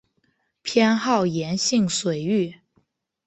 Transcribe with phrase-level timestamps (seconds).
[0.63, 2.55] 偏好咸性水域。